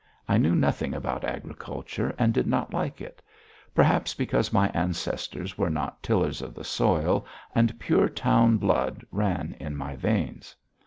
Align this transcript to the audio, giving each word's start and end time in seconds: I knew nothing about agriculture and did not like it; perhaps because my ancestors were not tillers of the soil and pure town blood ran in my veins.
I 0.27 0.39
knew 0.39 0.55
nothing 0.55 0.95
about 0.95 1.23
agriculture 1.23 2.15
and 2.17 2.33
did 2.33 2.47
not 2.47 2.73
like 2.73 3.01
it; 3.01 3.21
perhaps 3.75 4.15
because 4.15 4.51
my 4.51 4.69
ancestors 4.69 5.59
were 5.59 5.69
not 5.69 6.01
tillers 6.01 6.41
of 6.41 6.55
the 6.55 6.63
soil 6.63 7.23
and 7.53 7.79
pure 7.79 8.09
town 8.09 8.57
blood 8.57 9.05
ran 9.11 9.55
in 9.59 9.77
my 9.77 9.95
veins. 9.95 10.55